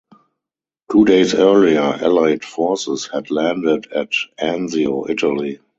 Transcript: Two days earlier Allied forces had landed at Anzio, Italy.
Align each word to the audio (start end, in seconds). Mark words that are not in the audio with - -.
Two 0.91 1.05
days 1.05 1.35
earlier 1.35 1.79
Allied 1.81 2.43
forces 2.43 3.07
had 3.13 3.29
landed 3.29 3.85
at 3.93 4.13
Anzio, 4.41 5.07
Italy. 5.07 5.59